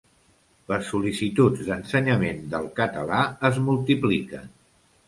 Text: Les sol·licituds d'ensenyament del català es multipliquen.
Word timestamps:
Les 0.71 0.87
sol·licituds 0.93 1.61
d'ensenyament 1.67 2.43
del 2.55 2.67
català 2.81 3.21
es 3.53 3.63
multipliquen. 3.69 4.55